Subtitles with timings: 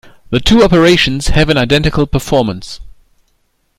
[0.31, 2.79] The two operations have an identical performance.